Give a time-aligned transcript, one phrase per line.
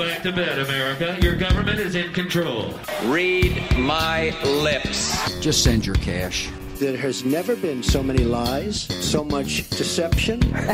[0.00, 1.18] Back to bed, America.
[1.20, 2.72] Your government is in control.
[3.04, 5.38] Read my lips.
[5.40, 6.48] Just send your cash.
[6.76, 10.40] There has never been so many lies, so much deception.
[10.40, 10.64] Doesn't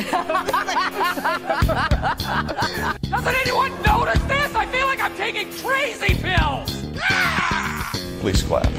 [3.11, 4.55] anyone notice this?
[4.55, 6.87] I feel like I'm taking crazy pills.
[7.11, 7.91] Ah!
[8.21, 8.71] Please clap.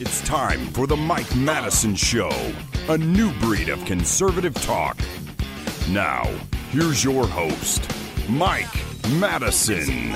[0.00, 2.32] It's time for the Mike Madison Show,
[2.88, 4.98] a new breed of conservative talk.
[5.90, 6.24] Now,
[6.72, 7.88] here's your host,
[8.32, 8.82] Mike
[9.20, 10.14] Madison.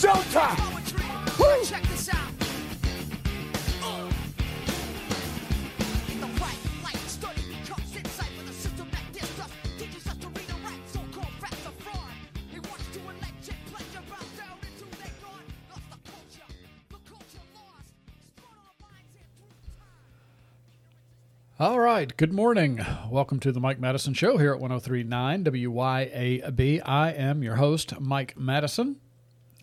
[0.00, 0.58] Showtime.
[1.38, 1.93] Woo!
[21.60, 22.16] All right.
[22.16, 22.84] Good morning.
[23.08, 26.82] Welcome to the Mike Madison Show here at 1039 WYAB.
[26.84, 28.96] I am your host, Mike Madison.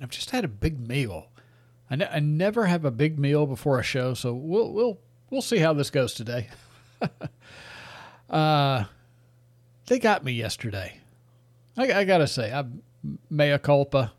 [0.01, 1.27] I've just had a big meal.
[1.89, 5.41] I, ne- I never have a big meal before a show, so we'll we'll we'll
[5.41, 6.47] see how this goes today.
[8.29, 8.85] uh,
[9.87, 10.97] they got me yesterday.
[11.75, 12.63] I, I gotta say, I
[13.29, 14.13] mea culpa.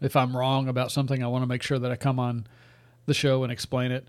[0.00, 2.46] If I'm wrong about something, I want to make sure that I come on
[3.06, 4.06] the show and explain it.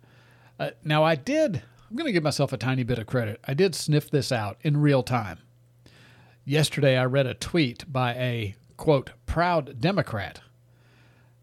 [0.59, 3.39] Uh, now, I did I'm going to give myself a tiny bit of credit.
[3.47, 5.39] I did sniff this out in real time.
[6.43, 10.41] Yesterday, I read a tweet by a quote, proud Democrat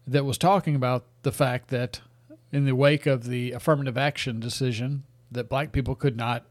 [0.05, 2.01] that was talking about the fact that
[2.51, 6.45] in the wake of the affirmative action decision that black people could not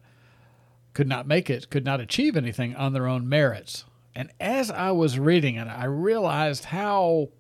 [0.92, 3.84] could not make it, could not achieve anything on their own merits.
[4.15, 7.31] And as I was reading it, I realized how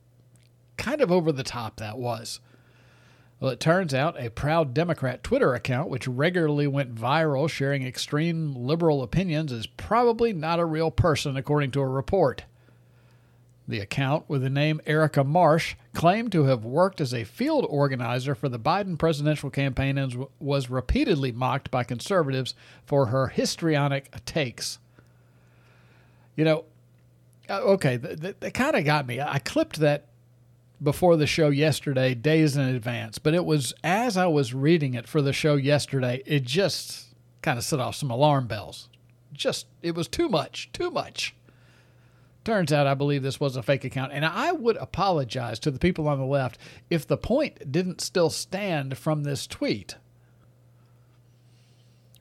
[0.76, 2.40] kind of over the top that was.
[3.44, 8.54] Well, it turns out a proud Democrat Twitter account, which regularly went viral sharing extreme
[8.56, 12.44] liberal opinions, is probably not a real person, according to a report.
[13.68, 18.34] The account, with the name Erica Marsh, claimed to have worked as a field organizer
[18.34, 22.54] for the Biden presidential campaign and was repeatedly mocked by conservatives
[22.86, 24.78] for her histrionic takes.
[26.34, 26.64] You know,
[27.50, 29.20] uh, okay, that kind of got me.
[29.20, 30.06] I clipped that
[30.82, 33.18] before the show yesterday, days in advance.
[33.18, 37.58] But it was as I was reading it for the show yesterday, it just kind
[37.58, 38.88] of set off some alarm bells.
[39.32, 41.34] Just, it was too much, too much.
[42.44, 44.12] Turns out I believe this was a fake account.
[44.12, 46.58] And I would apologize to the people on the left
[46.90, 49.96] if the point didn't still stand from this tweet.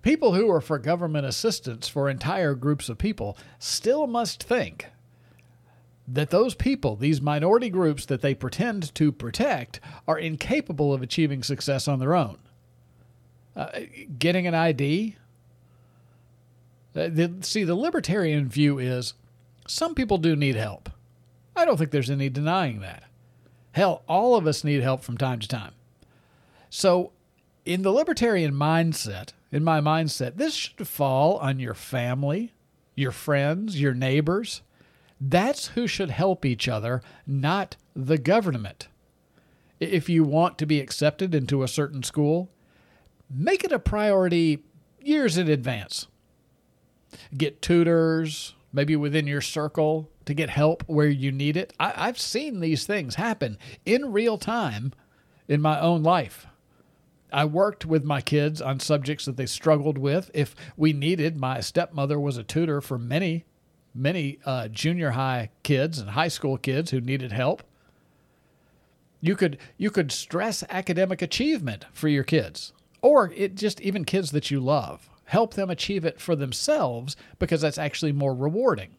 [0.01, 4.87] People who are for government assistance for entire groups of people still must think
[6.07, 11.43] that those people, these minority groups that they pretend to protect, are incapable of achieving
[11.43, 12.37] success on their own.
[13.55, 13.81] Uh,
[14.17, 15.15] getting an ID.
[16.95, 19.13] Uh, the, see, the libertarian view is
[19.67, 20.89] some people do need help.
[21.55, 23.03] I don't think there's any denying that.
[23.71, 25.73] Hell, all of us need help from time to time.
[26.69, 27.11] So,
[27.65, 32.53] in the libertarian mindset, in my mindset, this should fall on your family,
[32.95, 34.61] your friends, your neighbors
[35.25, 38.89] that's who should help each other, not the government.
[39.79, 42.49] If you want to be accepted into a certain school,
[43.29, 44.63] make it a priority
[44.99, 46.07] years in advance.
[47.37, 51.71] Get tutors, maybe within your circle, to get help where you need it.
[51.79, 54.91] I, have seen these things happen in real time
[55.47, 56.47] in my own life.
[57.31, 60.29] I worked with my kids on subjects that they struggled with.
[60.33, 63.45] If we needed, my stepmother was a tutor for many
[63.93, 67.63] many uh, junior high kids and high school kids who needed help.
[69.21, 74.31] You could you could stress academic achievement for your kids, or it just even kids
[74.31, 75.09] that you love.
[75.25, 78.95] Help them achieve it for themselves because that's actually more rewarding.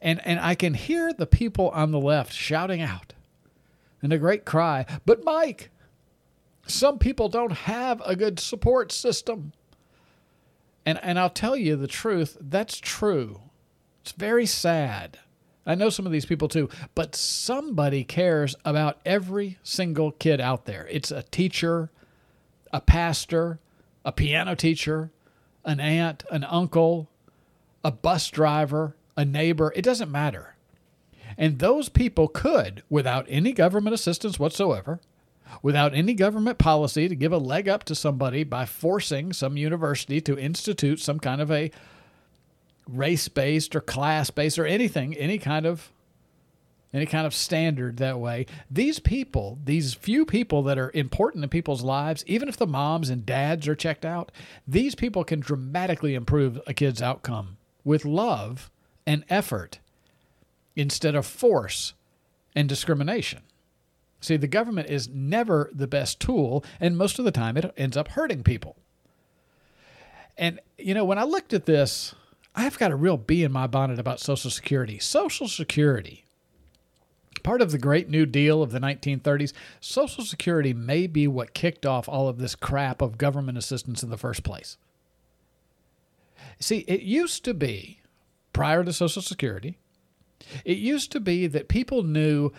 [0.00, 3.12] And and I can hear the people on the left shouting out
[4.02, 5.70] in a great cry, "But Mike,
[6.66, 9.52] some people don't have a good support system."
[10.90, 13.42] And and I'll tell you the truth, that's true.
[14.02, 15.20] It's very sad.
[15.64, 20.64] I know some of these people too, but somebody cares about every single kid out
[20.64, 20.88] there.
[20.90, 21.90] It's a teacher,
[22.72, 23.60] a pastor,
[24.04, 25.12] a piano teacher,
[25.64, 27.08] an aunt, an uncle,
[27.84, 29.72] a bus driver, a neighbor.
[29.76, 30.56] It doesn't matter.
[31.38, 34.98] And those people could, without any government assistance whatsoever,
[35.62, 40.20] without any government policy to give a leg up to somebody by forcing some university
[40.20, 41.70] to institute some kind of a
[42.88, 45.90] race based or class based or anything, any kind of
[46.92, 48.46] any kind of standard that way.
[48.68, 53.10] These people, these few people that are important in people's lives, even if the moms
[53.10, 54.32] and dads are checked out,
[54.66, 58.70] these people can dramatically improve a kid's outcome with love
[59.06, 59.78] and effort.
[60.76, 61.94] instead of force
[62.54, 63.42] and discrimination.
[64.20, 67.96] See, the government is never the best tool, and most of the time it ends
[67.96, 68.76] up hurting people.
[70.36, 72.14] And, you know, when I looked at this,
[72.54, 74.98] I've got a real bee in my bonnet about Social Security.
[74.98, 76.24] Social Security,
[77.42, 81.86] part of the Great New Deal of the 1930s, Social Security may be what kicked
[81.86, 84.76] off all of this crap of government assistance in the first place.
[86.58, 88.00] See, it used to be,
[88.52, 89.78] prior to Social Security,
[90.64, 92.52] it used to be that people knew,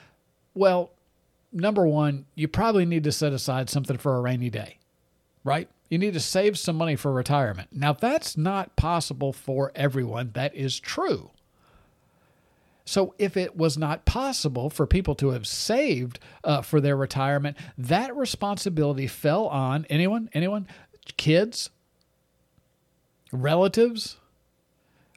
[0.53, 0.91] well,
[1.51, 4.77] number one, you probably need to set aside something for a rainy day,
[5.43, 5.69] right?
[5.89, 7.69] You need to save some money for retirement.
[7.71, 10.31] Now, that's not possible for everyone.
[10.33, 11.31] That is true.
[12.85, 17.57] So, if it was not possible for people to have saved uh, for their retirement,
[17.77, 20.67] that responsibility fell on anyone, anyone,
[21.17, 21.69] kids,
[23.31, 24.17] relatives,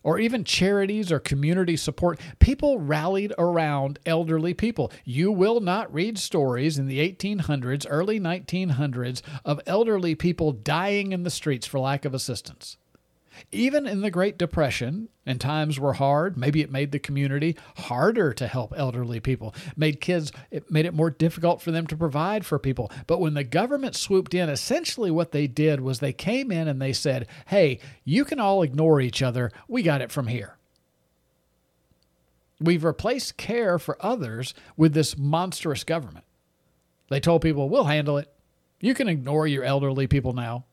[0.05, 4.93] or even charities or community support, people rallied around elderly people.
[5.05, 11.25] You will not read stories in the 1800s, early 1900s of elderly people dying in
[11.25, 12.77] the streets for lack of assistance.
[13.53, 18.33] Even in the Great Depression, and times were hard, maybe it made the community harder
[18.33, 22.45] to help elderly people, made kids, it made it more difficult for them to provide
[22.45, 22.91] for people.
[23.07, 26.81] But when the government swooped in, essentially what they did was they came in and
[26.81, 29.51] they said, hey, you can all ignore each other.
[29.69, 30.57] We got it from here.
[32.61, 36.25] We've replaced care for others with this monstrous government.
[37.09, 38.33] They told people, we'll handle it.
[38.81, 40.65] You can ignore your elderly people now.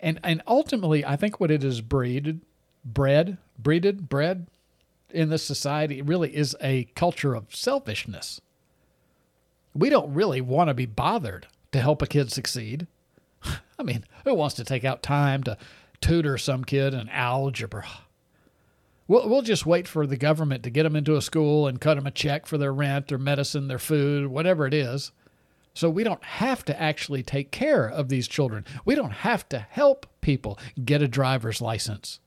[0.00, 2.40] And and ultimately, I think what it is breeded,
[2.84, 4.46] bred, breeded, bred
[5.10, 8.40] in this society really is a culture of selfishness.
[9.74, 12.86] We don't really want to be bothered to help a kid succeed.
[13.78, 15.56] I mean, who wants to take out time to
[16.00, 17.86] tutor some kid in algebra?
[19.06, 21.94] We'll, we'll just wait for the government to get them into a school and cut
[21.94, 25.12] them a check for their rent, their medicine, their food, whatever it is.
[25.74, 28.64] So we don't have to actually take care of these children.
[28.84, 32.20] We don't have to help people get a driver's license.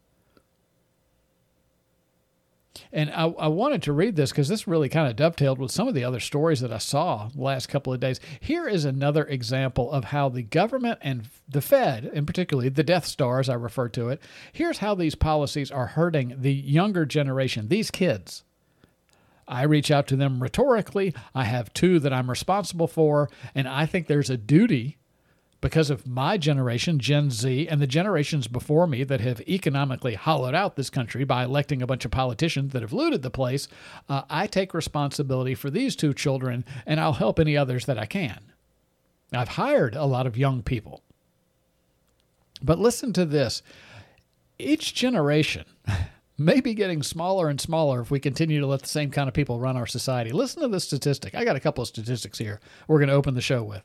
[2.93, 5.88] And I, I wanted to read this because this really kind of dovetailed with some
[5.88, 8.19] of the other stories that I saw the last couple of days.
[8.39, 13.05] Here is another example of how the government and the Fed, and particularly the Death
[13.05, 14.21] Star, as I refer to it,
[14.53, 18.43] here's how these policies are hurting the younger generation, these kids.
[19.51, 21.13] I reach out to them rhetorically.
[21.36, 24.98] I have two that I'm responsible for, and I think there's a duty
[25.62, 30.56] because of my generation, Gen Z, and the generations before me that have economically hollowed
[30.56, 33.68] out this country by electing a bunch of politicians that have looted the place,
[34.09, 38.07] uh, I take responsibility for these two children and I'll help any others that I
[38.07, 38.39] can.
[39.31, 41.03] I've hired a lot of young people.
[42.63, 43.62] But listen to this
[44.57, 45.65] each generation,
[46.41, 49.33] may be getting smaller and smaller if we continue to let the same kind of
[49.33, 50.31] people run our society.
[50.31, 51.35] Listen to this statistic.
[51.35, 53.83] I got a couple of statistics here we're going to open the show with.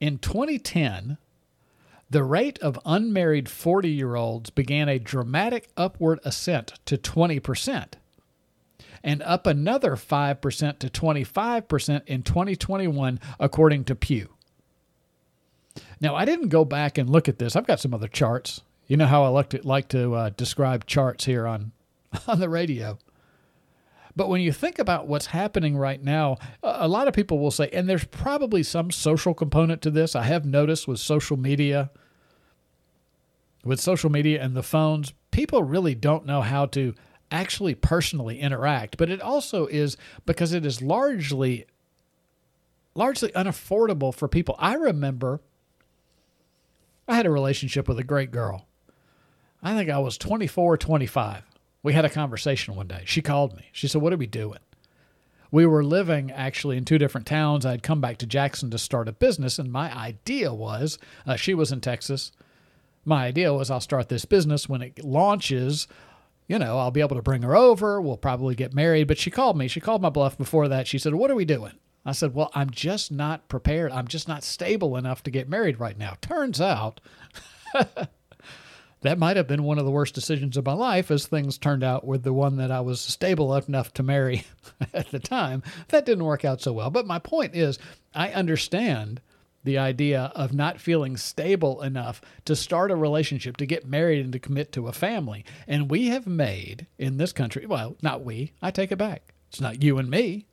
[0.00, 1.18] In 2010,
[2.10, 7.94] the rate of unmarried 40 year olds began a dramatic upward ascent to 20%,
[9.02, 14.30] and up another 5% to 25% in 2021, according to Pew.
[16.00, 17.56] Now, I didn't go back and look at this.
[17.56, 20.86] I've got some other charts you know how I like to like to uh, describe
[20.86, 21.72] charts here on
[22.28, 22.98] on the radio.
[24.16, 27.68] But when you think about what's happening right now, a lot of people will say,
[27.72, 30.14] and there's probably some social component to this.
[30.14, 31.90] I have noticed with social media,
[33.64, 36.94] with social media and the phones, people really don't know how to
[37.32, 38.96] actually personally interact.
[38.98, 41.66] But it also is because it is largely
[42.94, 44.54] largely unaffordable for people.
[44.60, 45.40] I remember
[47.08, 48.68] I had a relationship with a great girl.
[49.64, 51.42] I think I was 24, 25.
[51.82, 53.02] We had a conversation one day.
[53.06, 53.70] She called me.
[53.72, 54.58] She said, What are we doing?
[55.50, 57.64] We were living actually in two different towns.
[57.64, 61.54] I'd come back to Jackson to start a business, and my idea was uh, she
[61.54, 62.30] was in Texas.
[63.06, 65.88] My idea was I'll start this business when it launches.
[66.46, 68.02] You know, I'll be able to bring her over.
[68.02, 69.08] We'll probably get married.
[69.08, 69.66] But she called me.
[69.68, 70.86] She called my bluff before that.
[70.86, 71.72] She said, What are we doing?
[72.04, 73.92] I said, Well, I'm just not prepared.
[73.92, 76.16] I'm just not stable enough to get married right now.
[76.20, 77.00] Turns out
[79.04, 81.84] that might have been one of the worst decisions of my life as things turned
[81.84, 84.44] out with the one that I was stable enough to marry
[84.94, 85.62] at the time.
[85.88, 86.88] That didn't work out so well.
[86.88, 87.78] But my point is,
[88.14, 89.20] I understand
[89.62, 94.32] the idea of not feeling stable enough to start a relationship, to get married, and
[94.32, 95.44] to commit to a family.
[95.68, 99.34] And we have made in this country, well, not we, I take it back.
[99.50, 100.46] It's not you and me.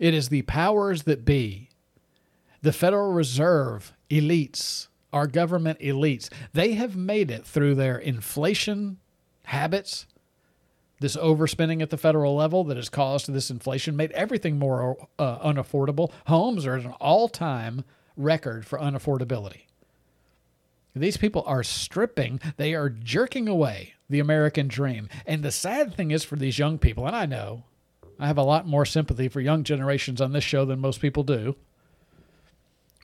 [0.00, 1.68] It is the powers that be,
[2.62, 8.98] the Federal Reserve elites our government elites, they have made it through their inflation
[9.44, 10.06] habits,
[11.00, 15.38] This overspending at the federal level that has caused this inflation made everything more uh,
[15.38, 16.10] unaffordable.
[16.26, 17.84] Homes are at an all time
[18.16, 19.62] record for unaffordability.
[20.96, 25.08] These people are stripping, they are jerking away the American dream.
[25.26, 27.64] And the sad thing is for these young people, and I know
[28.18, 31.24] I have a lot more sympathy for young generations on this show than most people
[31.24, 31.56] do.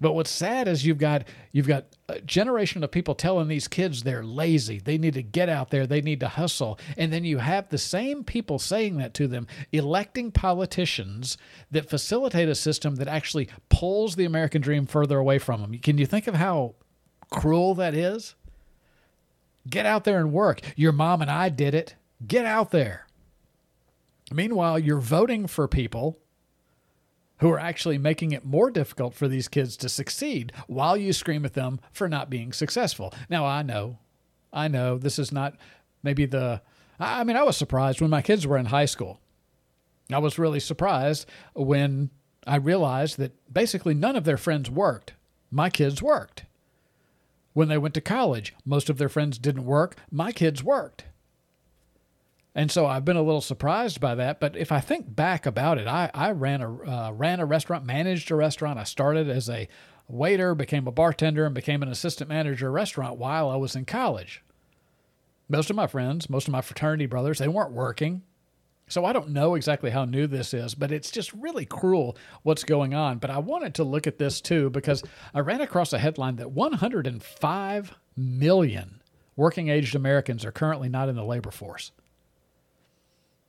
[0.01, 4.03] But what's sad is you've got you've got a generation of people telling these kids
[4.03, 4.79] they're lazy.
[4.79, 5.87] They need to get out there.
[5.87, 6.79] They need to hustle.
[6.97, 11.37] And then you have the same people saying that to them, electing politicians
[11.71, 15.79] that facilitate a system that actually pulls the American dream further away from them.
[15.79, 16.77] Can you think of how
[17.31, 18.35] cruel that is?
[19.69, 20.63] Get out there and work.
[20.77, 21.95] Your mom and I did it.
[22.27, 23.07] Get out there.
[24.33, 26.19] Meanwhile, you're voting for people
[27.41, 31.45] who are actually making it more difficult for these kids to succeed while you scream
[31.45, 33.13] at them for not being successful.
[33.29, 33.99] Now, I know,
[34.53, 35.57] I know this is not
[36.03, 36.63] maybe the,
[36.99, 39.21] I mean, I was surprised when my kids were in high school.
[40.13, 42.11] I was really surprised when
[42.47, 45.15] I realized that basically none of their friends worked.
[45.51, 46.45] My kids worked.
[47.53, 49.97] When they went to college, most of their friends didn't work.
[50.11, 51.05] My kids worked.
[52.55, 54.41] And so I've been a little surprised by that.
[54.41, 57.85] But if I think back about it, I, I ran a uh, ran a restaurant,
[57.85, 58.79] managed a restaurant.
[58.79, 59.69] I started as a
[60.09, 64.43] waiter, became a bartender, and became an assistant manager restaurant while I was in college.
[65.49, 68.23] Most of my friends, most of my fraternity brothers, they weren't working.
[68.89, 72.65] So I don't know exactly how new this is, but it's just really cruel what's
[72.65, 73.19] going on.
[73.19, 76.51] But I wanted to look at this too because I ran across a headline that
[76.51, 79.01] 105 million
[79.37, 81.93] working aged Americans are currently not in the labor force.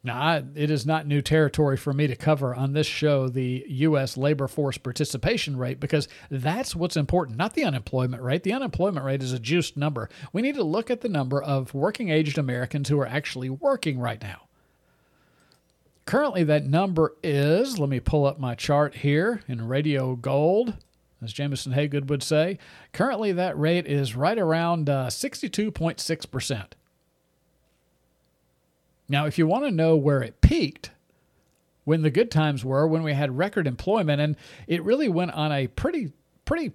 [0.04, 3.64] Now, I, it is not new territory for me to cover on this show the
[3.68, 4.18] U.S.
[4.18, 8.42] labor force participation rate because that's what's important, not the unemployment rate.
[8.42, 10.10] The unemployment rate is a juiced number.
[10.34, 14.00] We need to look at the number of working aged Americans who are actually working
[14.00, 14.48] right now.
[16.06, 20.74] Currently, that number is, let me pull up my chart here in radio gold,
[21.22, 22.58] as Jamison Haygood would say.
[22.92, 26.66] Currently, that rate is right around uh, 62.6%.
[29.12, 30.92] Now, if you want to know where it peaked,
[31.84, 34.38] when the good times were, when we had record employment, and
[34.68, 36.14] it really went on a pretty,
[36.46, 36.72] pretty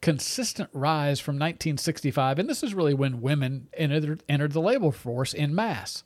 [0.00, 5.34] consistent rise from 1965, and this is really when women entered, entered the labor force
[5.34, 6.04] in mass.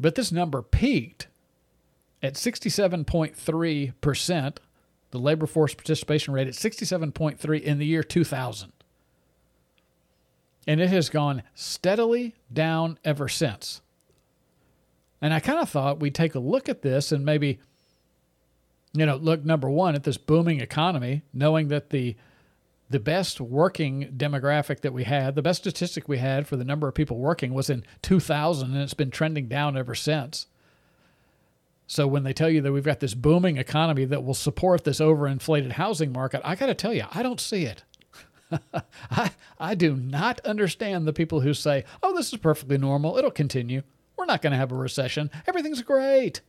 [0.00, 1.28] But this number peaked
[2.20, 4.56] at 67.3%,
[5.12, 8.72] the labor force participation rate at 67.3 in the year 2000.
[10.66, 13.80] And it has gone steadily down ever since.
[15.24, 17.58] And I kind of thought we'd take a look at this and maybe,
[18.92, 22.14] you know, look number one at this booming economy, knowing that the
[22.90, 26.86] the best working demographic that we had, the best statistic we had for the number
[26.88, 30.46] of people working was in 2000, and it's been trending down ever since.
[31.86, 35.00] So when they tell you that we've got this booming economy that will support this
[35.00, 37.82] overinflated housing market, I got to tell you, I don't see it.
[39.10, 43.16] I, I do not understand the people who say, oh, this is perfectly normal.
[43.16, 43.84] It'll continue.
[44.16, 45.30] We're not going to have a recession.
[45.46, 46.40] Everything's great.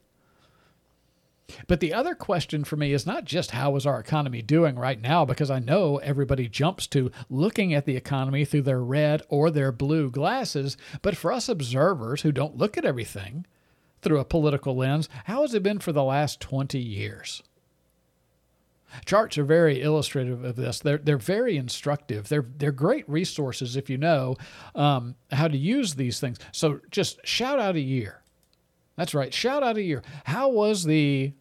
[1.67, 4.99] But the other question for me is not just how is our economy doing right
[4.99, 9.51] now, because I know everybody jumps to looking at the economy through their red or
[9.51, 13.45] their blue glasses, but for us observers who don't look at everything
[14.01, 17.43] through a political lens, how has it been for the last 20 years?
[19.05, 20.79] Charts are very illustrative of this.
[20.79, 22.29] They're they're very instructive.
[22.29, 24.35] They're they're great resources if you know
[24.73, 26.39] um, how to use these things.
[26.51, 28.21] So just shout out a year.
[28.95, 29.33] That's right.
[29.33, 30.03] Shout out a year.
[30.25, 31.33] How was the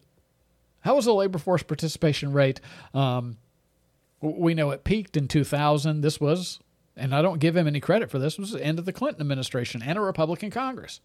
[0.81, 2.59] how was the labor force participation rate?
[2.93, 3.37] Um,
[4.21, 6.01] we know it peaked in 2000.
[6.01, 6.59] This was,
[6.95, 9.21] and I don't give him any credit for this, was the end of the Clinton
[9.21, 11.01] administration and a Republican Congress.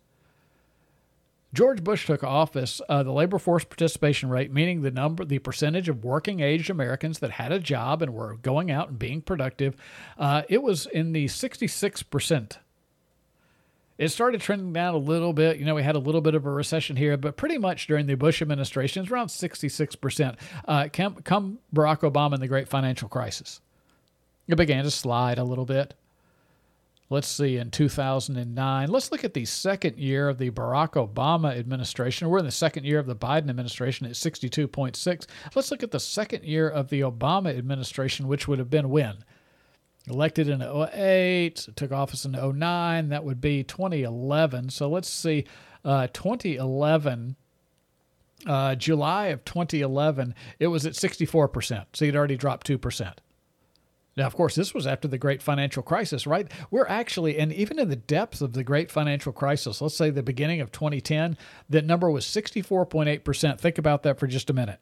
[1.53, 5.89] George Bush took office, uh, the labor force participation rate, meaning the number, the percentage
[5.89, 9.75] of working age Americans that had a job and were going out and being productive,
[10.17, 12.59] uh, it was in the 66%.
[13.99, 15.59] It started trending down a little bit.
[15.59, 18.07] You know, we had a little bit of a recession here, but pretty much during
[18.07, 20.37] the Bush administration, it's around 66%.
[20.67, 23.61] Uh, come, come Barack Obama and the great financial crisis.
[24.47, 25.95] It began to slide a little bit
[27.11, 28.89] let's see, in 2009.
[28.89, 32.29] Let's look at the second year of the Barack Obama administration.
[32.29, 35.27] We're in the second year of the Biden administration at 62.6.
[35.55, 39.25] Let's look at the second year of the Obama administration, which would have been when?
[40.07, 43.09] Elected in 08, took office in 09.
[43.09, 44.71] That would be 2011.
[44.71, 45.45] So let's see,
[45.85, 47.37] uh, 2011.
[48.47, 51.85] Uh, July of 2011, it was at 64%.
[51.93, 53.13] So he'd already dropped 2%.
[54.17, 56.51] Now, of course, this was after the great financial crisis, right?
[56.71, 60.23] We're actually, and even in the depths of the great financial crisis, let's say the
[60.23, 61.39] beginning of 2010,
[61.69, 63.61] that number was 64.8%.
[63.61, 64.81] Think about that for just a minute.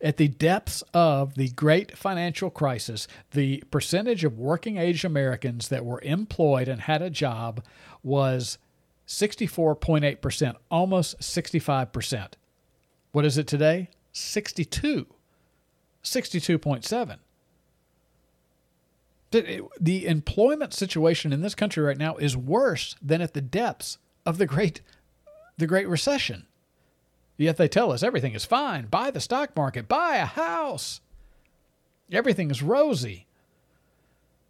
[0.00, 5.84] At the depths of the great financial crisis, the percentage of working age Americans that
[5.84, 7.62] were employed and had a job
[8.02, 8.56] was
[9.06, 12.32] 64.8%, almost 65%.
[13.12, 13.90] What is it today?
[14.12, 15.06] 62.
[16.02, 17.18] 62.7.
[19.30, 24.38] The employment situation in this country right now is worse than at the depths of
[24.38, 24.80] the great
[25.56, 26.46] the great recession.
[27.36, 28.86] Yet they tell us everything is fine.
[28.86, 31.00] Buy the stock market, buy a house.
[32.10, 33.26] Everything is rosy.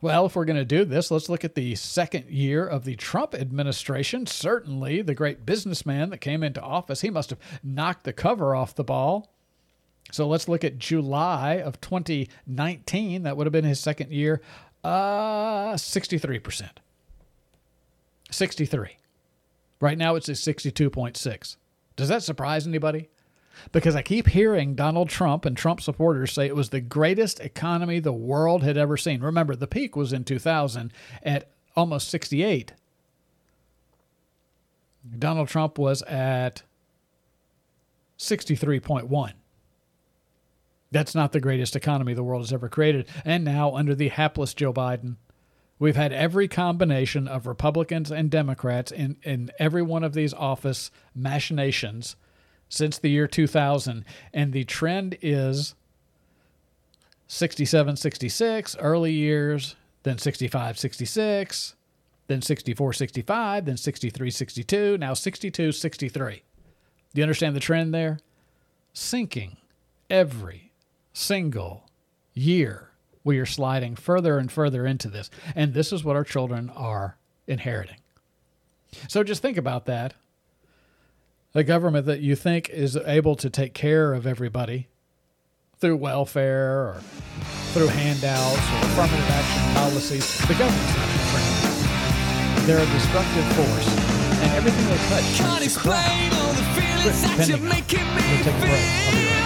[0.01, 2.97] Well, if we're going to do this, let's look at the second year of the
[2.97, 4.25] Trump administration.
[4.25, 8.75] Certainly, the great businessman that came into office, he must have knocked the cover off
[8.75, 9.31] the ball.
[10.11, 13.25] So let's look at July of 2019.
[13.25, 14.41] That would have been his second year.
[14.83, 16.71] Uh, 63%.
[18.31, 18.97] 63.
[19.81, 21.57] Right now it's at 62.6.
[21.97, 23.09] Does that surprise anybody?
[23.73, 27.99] Because I keep hearing Donald Trump and Trump supporters say it was the greatest economy
[27.99, 29.21] the world had ever seen.
[29.21, 32.73] Remember, the peak was in 2000 at almost 68.
[35.19, 36.63] Donald Trump was at
[38.19, 39.33] 63.1.
[40.91, 43.09] That's not the greatest economy the world has ever created.
[43.25, 45.17] And now, under the hapless Joe Biden,
[45.79, 50.91] we've had every combination of Republicans and Democrats in, in every one of these office
[51.15, 52.17] machinations
[52.69, 54.05] since the year 2000.
[54.35, 55.75] And the trend is
[57.29, 61.77] 67, 66, early years, then 65, 66,
[62.27, 66.43] then 64, 65, then 63, 62, now 62, 63.
[67.13, 68.19] Do you understand the trend there?
[68.93, 69.57] Sinking
[70.09, 70.70] every
[71.13, 71.89] single
[72.33, 72.91] year,
[73.25, 75.31] we are sliding further and further into this.
[75.55, 77.97] And this is what our children are inheriting.
[79.09, 80.15] So just think about that.
[81.55, 84.89] A government that you think is able to take care of everybody
[85.79, 87.03] through welfare or
[87.73, 92.67] through handouts or affirmative action policies, the government's not your friend.
[92.67, 93.89] They're a destructive force.
[94.43, 96.31] And everything they touch turns to crap.
[97.03, 97.63] Depending on.
[97.63, 99.40] We'll take a break.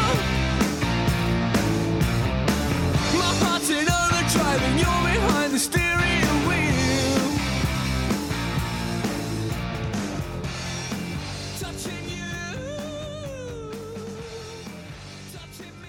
[4.34, 7.38] Driving, you're behind the steering wheel.
[11.60, 12.32] Touching you,
[15.32, 15.88] touching me.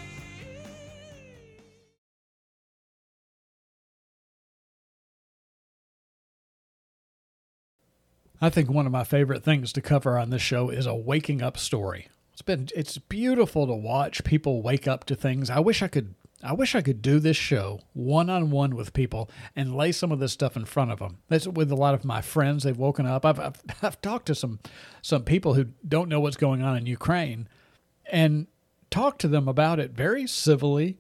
[8.39, 11.41] I think one of my favorite things to cover on this show is a waking
[11.41, 12.09] up story.
[12.33, 15.49] It's been it's beautiful to watch people wake up to things.
[15.49, 18.93] I wish I could I wish I could do this show one on one with
[18.93, 21.17] people and lay some of this stuff in front of them.
[21.27, 22.63] That's with a lot of my friends.
[22.63, 23.25] They've woken up.
[23.25, 24.59] I've, I've, I've talked to some
[25.01, 27.47] some people who don't know what's going on in Ukraine,
[28.11, 28.47] and
[28.89, 30.97] talk to them about it very civilly.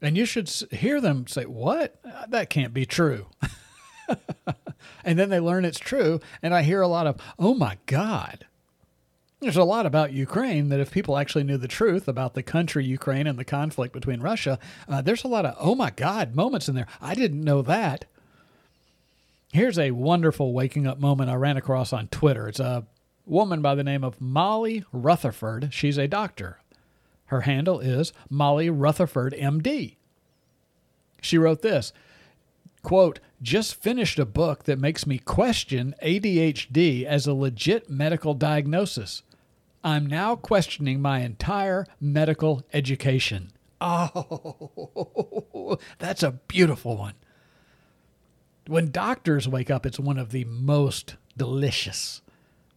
[0.00, 2.00] And you should hear them say, "What?
[2.28, 3.26] That can't be true."
[5.04, 8.46] and then they learn it's true, and I hear a lot of, "Oh my God."
[9.42, 12.84] There's a lot about Ukraine that if people actually knew the truth about the country
[12.84, 14.56] Ukraine and the conflict between Russia,
[14.88, 16.86] uh, there's a lot of, oh my God, moments in there.
[17.00, 18.04] I didn't know that.
[19.52, 22.46] Here's a wonderful waking up moment I ran across on Twitter.
[22.46, 22.86] It's a
[23.26, 25.74] woman by the name of Molly Rutherford.
[25.74, 26.60] She's a doctor.
[27.26, 29.96] Her handle is Molly Rutherford, MD.
[31.20, 31.92] She wrote this
[32.82, 39.22] quote, just finished a book that makes me question ADHD as a legit medical diagnosis.
[39.84, 43.52] I'm now questioning my entire medical education.
[43.80, 47.14] Oh, that's a beautiful one.
[48.68, 52.22] When doctors wake up, it's one of the most delicious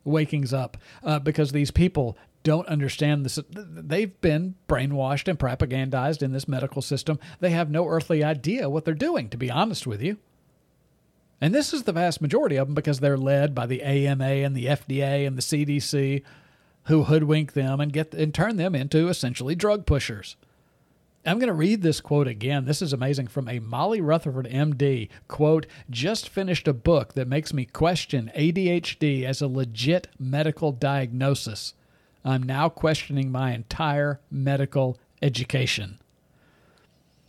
[0.04, 3.40] wakings up uh, because these people don't understand this.
[3.50, 7.20] They've been brainwashed and propagandized in this medical system.
[7.40, 10.18] They have no earthly idea what they're doing, to be honest with you.
[11.42, 14.56] And this is the vast majority of them because they're led by the AMA and
[14.56, 16.24] the FDA and the CDC
[16.86, 20.36] who hoodwink them and get and turn them into essentially drug pushers.
[21.26, 22.66] I'm going to read this quote again.
[22.66, 25.10] This is amazing from a Molly Rutherford MD.
[25.28, 31.74] Quote, just finished a book that makes me question ADHD as a legit medical diagnosis.
[32.24, 36.00] I'm now questioning my entire medical education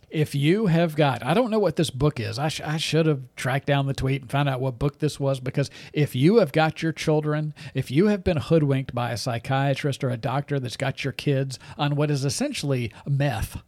[0.09, 2.39] if you have got, I don't know what this book is.
[2.39, 5.19] I, sh- I should have tracked down the tweet and found out what book this
[5.19, 9.17] was because if you have got your children, if you have been hoodwinked by a
[9.17, 13.61] psychiatrist or a doctor that's got your kids on what is essentially meth,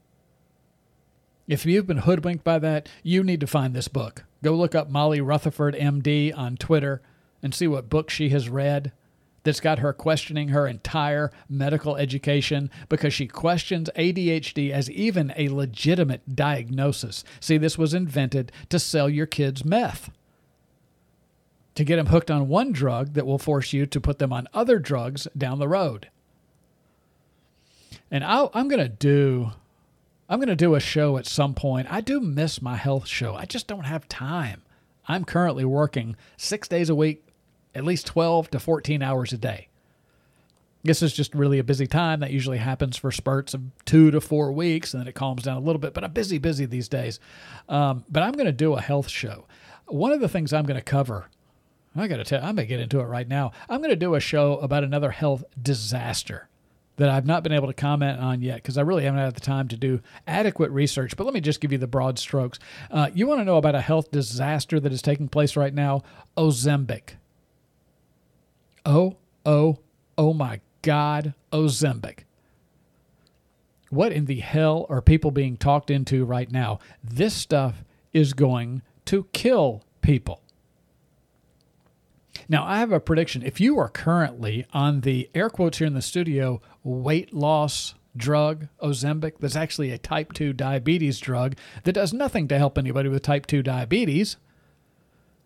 [1.48, 4.24] If you've been hoodwinked by that, you need to find this book.
[4.44, 7.02] Go look up Molly Rutherford, MD, on Twitter
[7.42, 8.92] and see what book she has read
[9.50, 15.50] that's got her questioning her entire medical education because she questions ADHD as even a
[15.50, 17.24] legitimate diagnosis.
[17.40, 20.12] See, this was invented to sell your kids meth.
[21.74, 24.48] To get them hooked on one drug that will force you to put them on
[24.54, 26.10] other drugs down the road.
[28.12, 29.54] And i am to do
[30.30, 31.92] I'm to do a show at some point.
[31.92, 33.34] I do miss my health show.
[33.34, 34.62] I just don't have time.
[35.08, 37.24] I'm currently working six days a week,
[37.76, 39.68] at least 12 to 14 hours a day.
[40.84, 42.22] This is just really a busy time.
[42.22, 45.58] That usually happens for spurts of two to four weeks, and then it calms down
[45.58, 45.94] a little bit.
[45.94, 47.20] But I'm busy, busy these days.
[47.68, 49.46] Um, but I'm going to do a health show.
[49.88, 51.28] One of the things I'm going to cover,
[51.96, 53.52] I got to tell, I'm going to get into it right now.
[53.68, 56.48] I'm going to do a show about another health disaster
[56.96, 59.42] that I've not been able to comment on yet because I really haven't had the
[59.42, 61.16] time to do adequate research.
[61.18, 62.60] But let me just give you the broad strokes.
[62.92, 66.04] Uh, you want to know about a health disaster that is taking place right now?
[66.38, 67.16] Ozempic.
[68.86, 69.80] Oh, oh,
[70.18, 72.20] oh my God, Ozempic.
[73.90, 76.80] What in the hell are people being talked into right now?
[77.04, 80.42] This stuff is going to kill people.
[82.48, 83.44] Now, I have a prediction.
[83.44, 88.68] If you are currently on the air quotes here in the studio weight loss drug,
[88.82, 93.22] Ozempic, that's actually a type 2 diabetes drug that does nothing to help anybody with
[93.22, 94.38] type 2 diabetes.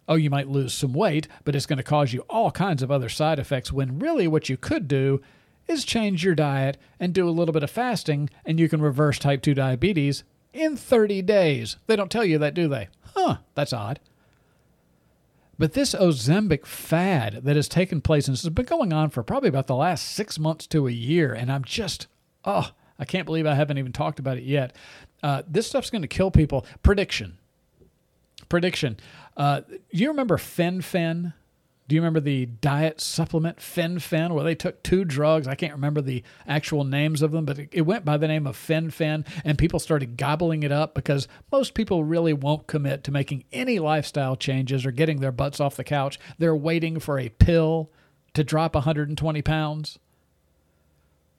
[0.07, 2.91] Oh, you might lose some weight, but it's going to cause you all kinds of
[2.91, 5.21] other side effects when really what you could do
[5.67, 9.17] is change your diet and do a little bit of fasting, and you can reverse
[9.17, 11.77] type 2 diabetes in 30 days.
[11.87, 12.89] They don't tell you that, do they?
[13.15, 13.99] Huh, that's odd.
[15.57, 19.49] But this Ozempic fad that has taken place, and has been going on for probably
[19.49, 22.07] about the last six months to a year, and I'm just,
[22.43, 24.75] oh, I can't believe I haven't even talked about it yet.
[25.21, 26.65] Uh, this stuff's going to kill people.
[26.81, 27.37] Prediction.
[28.49, 28.97] Prediction.
[29.35, 31.33] Uh, you remember Fen-Phen?
[31.87, 35.47] Do you remember the diet supplement Fen-Phen, where they took two drugs?
[35.47, 38.55] I can't remember the actual names of them, but it went by the name of
[38.55, 43.43] Fen-Phen, and people started gobbling it up because most people really won't commit to making
[43.51, 46.19] any lifestyle changes or getting their butts off the couch.
[46.37, 47.91] They're waiting for a pill
[48.33, 49.99] to drop 120 pounds.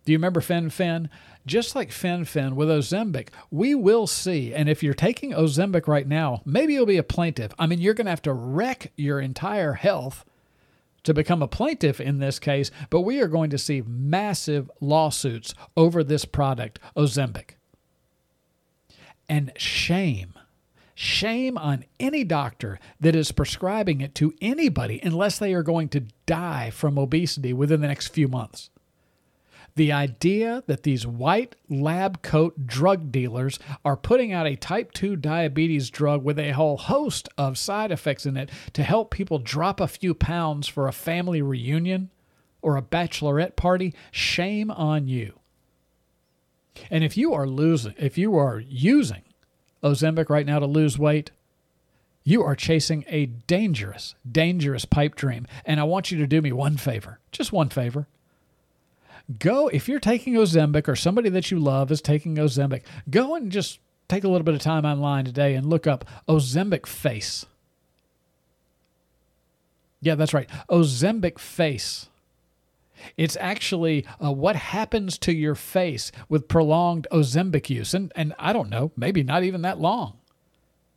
[0.04, 1.08] Do you remember Fen-Phen?
[1.46, 4.52] Just like Fen-Phen with Ozempic, we will see.
[4.54, 7.52] And if you're taking Ozempic right now, maybe you'll be a plaintiff.
[7.58, 10.24] I mean, you're going to have to wreck your entire health
[11.04, 15.54] to become a plaintiff in this case, but we are going to see massive lawsuits
[15.76, 17.50] over this product, Ozempic.
[19.28, 20.34] And shame,
[20.94, 26.04] shame on any doctor that is prescribing it to anybody unless they are going to
[26.26, 28.70] die from obesity within the next few months.
[29.76, 35.16] The idea that these white lab coat drug dealers are putting out a type 2
[35.16, 39.80] diabetes drug with a whole host of side effects in it to help people drop
[39.80, 42.10] a few pounds for a family reunion
[42.62, 45.40] or a bachelorette party, shame on you.
[46.88, 49.22] And if you are losing, if you are using
[49.82, 51.32] Ozempic right now to lose weight,
[52.22, 55.46] you are chasing a dangerous, dangerous pipe dream.
[55.64, 58.06] And I want you to do me one favor, just one favor
[59.38, 63.50] go if you're taking Ozempic or somebody that you love is taking Ozempic, go and
[63.50, 67.46] just take a little bit of time online today and look up Ozempic face.
[70.00, 70.48] Yeah, that's right.
[70.68, 72.08] Ozempic face.
[73.16, 77.94] It's actually uh, what happens to your face with prolonged Ozempic use.
[77.94, 80.18] And, and I don't know, maybe not even that long.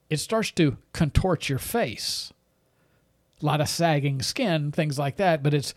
[0.09, 2.31] It starts to contort your face.
[3.41, 5.73] A lot of sagging skin, things like that, but it's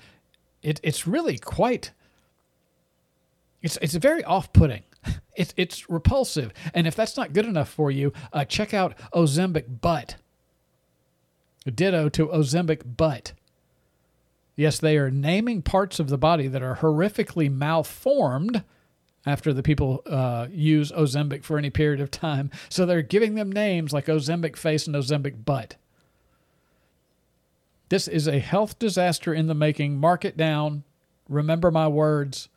[0.63, 1.93] it, it's really quite
[3.63, 4.83] it's it's very off-putting.
[5.37, 9.81] It's it's repulsive, and if that's not good enough for you, uh, check out Ozempic
[9.81, 10.17] butt.
[11.65, 13.33] Ditto to Ozempic butt.
[14.57, 18.65] Yes, they are naming parts of the body that are horrifically malformed
[19.25, 22.51] after the people uh, use Ozempic for any period of time.
[22.69, 25.77] So they're giving them names like Ozempic face and Ozempic butt.
[27.89, 29.99] This is a health disaster in the making.
[29.99, 30.85] Mark it down.
[31.29, 32.49] Remember my words.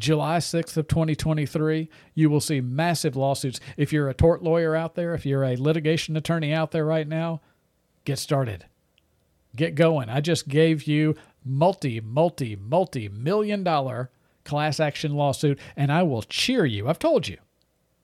[0.00, 3.60] July 6th of 2023, you will see massive lawsuits.
[3.76, 7.06] If you're a tort lawyer out there, if you're a litigation attorney out there right
[7.06, 7.42] now,
[8.04, 8.64] get started.
[9.54, 10.08] Get going.
[10.08, 14.10] I just gave you multi, multi, multi million dollar
[14.44, 16.88] class action lawsuit, and I will cheer you.
[16.88, 17.36] I've told you.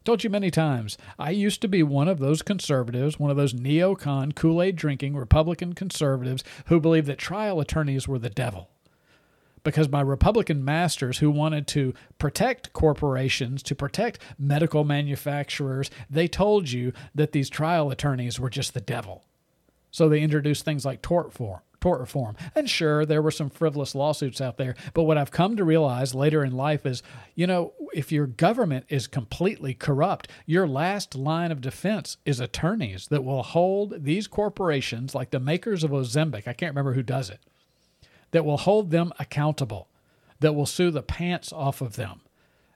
[0.05, 0.99] Told you many times.
[1.19, 5.17] I used to be one of those conservatives, one of those neocon, Kool Aid drinking
[5.17, 8.71] Republican conservatives who believed that trial attorneys were the devil.
[9.67, 16.71] Because my Republican masters who wanted to protect corporations, to protect medical manufacturers, they told
[16.71, 19.25] you that these trial attorneys were just the devil.
[19.91, 21.61] So they introduced things like tort reform.
[21.81, 22.37] Tort reform.
[22.55, 24.77] And sure, there were some frivolous lawsuits out there.
[24.95, 27.03] But what I've come to realize later in life is,
[27.35, 33.09] you know, if your government is completely corrupt, your last line of defense is attorneys
[33.09, 37.31] that will hold these corporations, like the makers of Ozempic, I can't remember who does
[37.31, 37.41] it,
[38.37, 39.89] that will hold them accountable,
[40.41, 42.21] that will sue the pants off of them.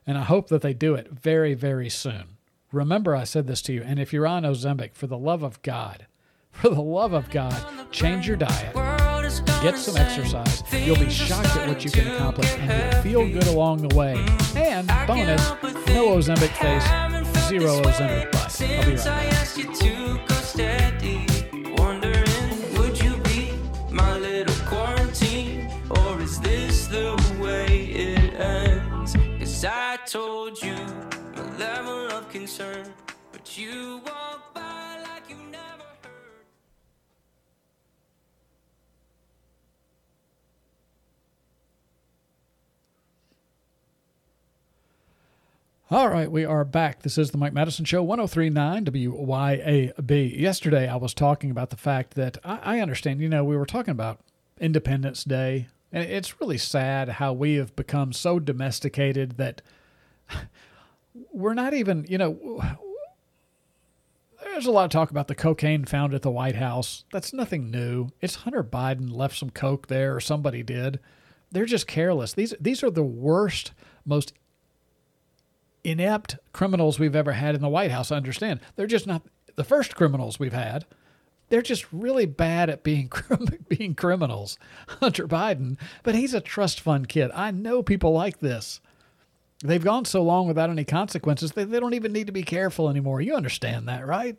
[0.07, 2.37] And I hope that they do it very, very soon.
[2.71, 3.83] Remember, I said this to you.
[3.83, 6.07] And if you're on Ozempic, for the love of God,
[6.51, 7.55] for the love of God,
[7.91, 8.73] change your diet,
[9.61, 10.63] get some exercise.
[10.73, 14.15] You'll be shocked at what you can accomplish, and you'll feel good along the way.
[14.55, 15.47] And bonus,
[15.89, 18.61] no Ozempic face, zero Ozempic butt.
[18.63, 20.40] I'll be right back.
[30.05, 30.75] Told you
[31.35, 32.91] my level of concern,
[33.31, 36.45] but you walk by like you never heard.
[45.89, 47.03] All right, we are back.
[47.03, 50.39] This is the Mike Madison Show, 1039 WYAB.
[50.39, 53.65] Yesterday, I was talking about the fact that I, I understand, you know, we were
[53.65, 54.19] talking about
[54.59, 59.61] Independence Day, and it's really sad how we have become so domesticated that
[61.31, 62.61] we're not even, you know,
[64.43, 67.05] there's a lot of talk about the cocaine found at the White House.
[67.11, 68.09] That's nothing new.
[68.21, 70.99] It's Hunter Biden left some coke there, or somebody did.
[71.51, 72.33] They're just careless.
[72.33, 73.73] These these are the worst,
[74.05, 74.33] most
[75.83, 78.11] inept criminals we've ever had in the White House.
[78.11, 78.59] I understand.
[78.75, 79.23] They're just not
[79.55, 80.85] the first criminals we've had.
[81.49, 83.11] They're just really bad at being
[83.67, 84.57] being criminals.
[84.87, 87.31] Hunter Biden, but he's a trust fund kid.
[87.33, 88.79] I know people like this.
[89.63, 92.89] They've gone so long without any consequences, they, they don't even need to be careful
[92.89, 93.21] anymore.
[93.21, 94.37] You understand that, right?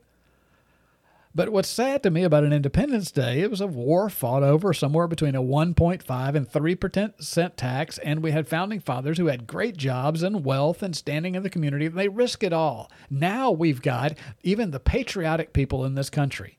[1.35, 4.75] But what's sad to me about an Independence Day, it was a war fought over
[4.75, 9.79] somewhere between a 1.5 and 3% tax, and we had founding fathers who had great
[9.79, 12.91] jobs and wealth and standing in the community, and they risk it all.
[13.09, 16.59] Now we've got even the patriotic people in this country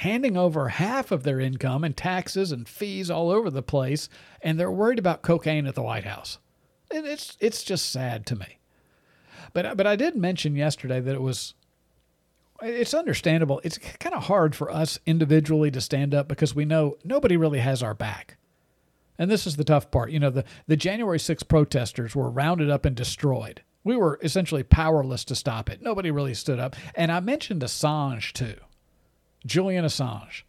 [0.00, 4.08] handing over half of their income and taxes and fees all over the place,
[4.40, 6.38] and they're worried about cocaine at the White House.
[6.90, 8.58] It's it's just sad to me.
[9.52, 11.54] But but I did mention yesterday that it was
[12.62, 13.60] it's understandable.
[13.64, 17.60] It's kind of hard for us individually to stand up because we know nobody really
[17.60, 18.36] has our back.
[19.18, 20.10] And this is the tough part.
[20.10, 23.62] You know, the, the January 6 protesters were rounded up and destroyed.
[23.84, 25.82] We were essentially powerless to stop it.
[25.82, 26.76] Nobody really stood up.
[26.94, 28.56] And I mentioned Assange too.
[29.46, 30.42] Julian Assange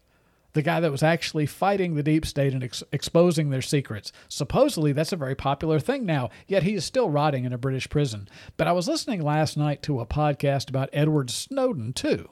[0.52, 4.12] the guy that was actually fighting the deep state and ex- exposing their secrets.
[4.28, 7.88] Supposedly, that's a very popular thing now, yet he is still rotting in a British
[7.88, 8.28] prison.
[8.56, 12.28] But I was listening last night to a podcast about Edward Snowden, too.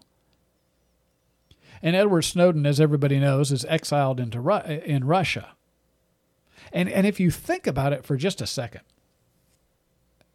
[1.83, 5.52] And Edward Snowden, as everybody knows, is exiled into Ru- in Russia.
[6.72, 8.83] And, and if you think about it for just a second,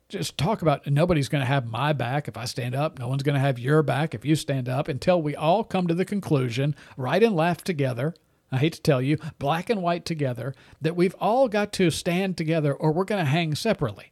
[0.09, 2.99] just talk about nobody's going to have my back if I stand up.
[2.99, 5.87] No one's going to have your back if you stand up until we all come
[5.87, 8.13] to the conclusion, right and left together.
[8.51, 12.37] I hate to tell you, black and white together, that we've all got to stand
[12.37, 14.11] together or we're going to hang separately.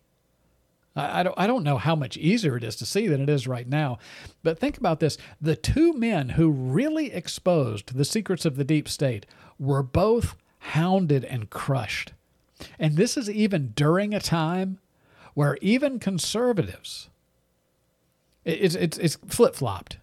[0.95, 3.29] I, I, don't, I don't know how much easier it is to see than it
[3.29, 3.99] is right now.
[4.41, 8.89] But think about this the two men who really exposed the secrets of the deep
[8.89, 9.27] state
[9.59, 12.13] were both hounded and crushed.
[12.79, 14.79] And this is even during a time
[15.33, 17.09] where even conservatives,
[18.45, 19.97] it's, it's, it's flip flopped.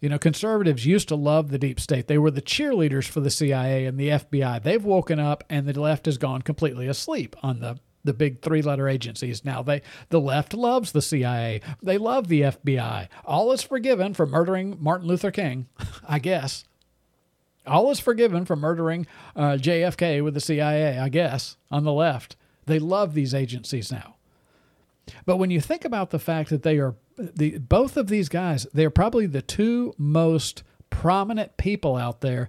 [0.00, 2.08] You know, conservatives used to love the deep state.
[2.08, 4.62] They were the cheerleaders for the CIA and the FBI.
[4.62, 8.86] They've woken up and the left has gone completely asleep on the the big three-letter
[8.86, 9.46] agencies.
[9.46, 11.62] Now they the left loves the CIA.
[11.82, 13.08] They love the FBI.
[13.24, 15.68] All is forgiven for murdering Martin Luther King,
[16.08, 16.64] I guess.
[17.66, 22.36] All is forgiven for murdering uh, JFK with the CIA, I guess, on the left.
[22.66, 24.13] They love these agencies now.
[25.26, 28.66] But when you think about the fact that they are the both of these guys,
[28.72, 32.48] they are probably the two most prominent people out there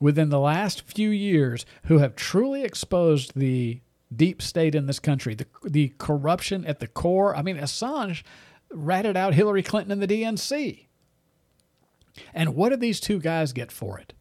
[0.00, 3.80] within the last few years who have truly exposed the
[4.14, 7.36] deep state in this country, the the corruption at the core.
[7.36, 8.22] I mean, Assange
[8.70, 10.86] ratted out Hillary Clinton and the DNC.
[12.34, 14.12] And what did these two guys get for it?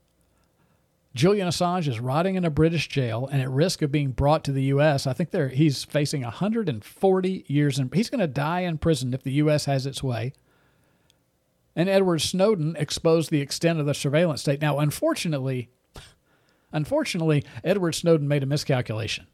[1.14, 4.54] Julian Assange is rotting in a British jail and at risk of being brought to
[4.54, 5.06] the U.S.
[5.06, 7.90] I think he's facing 140 years in.
[7.94, 9.66] He's going to die in prison if the U.S.
[9.66, 10.32] has its way.
[11.76, 14.62] And Edward Snowden exposed the extent of the surveillance state.
[14.62, 15.70] Now, unfortunately,
[16.72, 19.28] unfortunately, Edward Snowden made a miscalculation.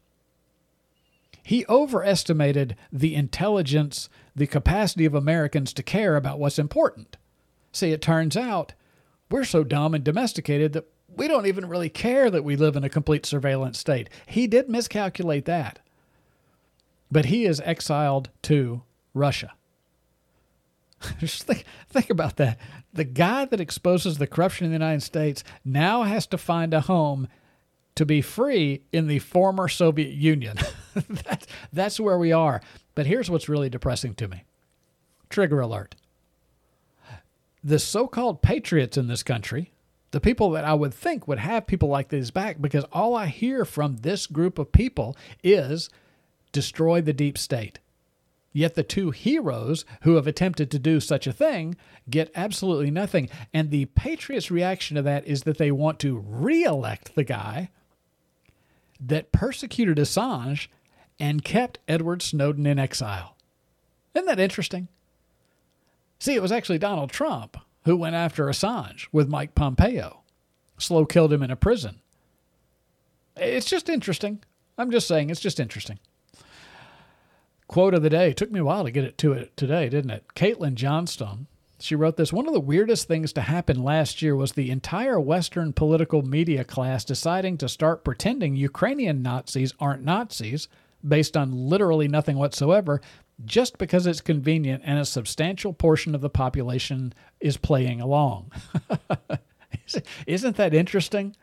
[1.48, 7.16] he overestimated the intelligence, the capacity of Americans to care about what's important.
[7.72, 8.74] See, it turns out
[9.30, 12.84] we're so dumb and domesticated that we don't even really care that we live in
[12.84, 14.08] a complete surveillance state.
[14.26, 15.80] He did miscalculate that.
[17.10, 18.82] But he is exiled to
[19.14, 19.52] Russia.
[21.18, 22.58] Just think, think about that.
[22.92, 26.82] The guy that exposes the corruption in the United States now has to find a
[26.82, 27.28] home
[27.96, 30.56] to be free in the former Soviet Union.
[30.94, 32.60] that, that's where we are.
[32.94, 34.44] But here's what's really depressing to me
[35.28, 35.96] trigger alert.
[37.64, 39.72] The so called patriots in this country,
[40.10, 43.26] the people that I would think would have people like these back, because all I
[43.26, 45.90] hear from this group of people is
[46.52, 47.78] destroy the deep state.
[48.52, 51.76] Yet the two heroes who have attempted to do such a thing
[52.08, 53.28] get absolutely nothing.
[53.52, 57.68] And the Patriots' reaction to that is that they want to re elect the guy
[58.98, 60.68] that persecuted Assange
[61.20, 63.36] and kept Edward Snowden in exile.
[64.14, 64.88] Isn't that interesting?
[66.18, 70.22] See, it was actually Donald Trump who went after Assange with Mike Pompeo.
[70.78, 72.00] Slow killed him in a prison.
[73.36, 74.42] It's just interesting.
[74.76, 75.98] I'm just saying, it's just interesting.
[77.66, 78.30] Quote of the day.
[78.30, 80.24] It took me a while to get it to it today, didn't it?
[80.34, 81.46] Caitlin Johnstone.
[81.80, 85.20] She wrote this One of the weirdest things to happen last year was the entire
[85.20, 90.68] Western political media class deciding to start pretending Ukrainian Nazis aren't Nazis
[91.06, 93.00] based on literally nothing whatsoever
[93.44, 98.50] just because it's convenient and a substantial portion of the population is playing along.
[100.26, 101.36] Isn't that interesting?